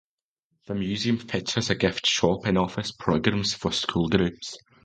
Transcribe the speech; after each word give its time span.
The 0.65 0.73
museum 0.73 1.19
features 1.19 1.69
a 1.69 1.75
gift 1.75 2.07
shop 2.07 2.45
and 2.45 2.57
offers 2.57 2.91
programs 2.91 3.53
for 3.53 3.71
school 3.71 4.09
groups. 4.09 4.57